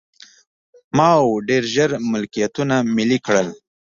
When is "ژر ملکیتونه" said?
1.73-2.75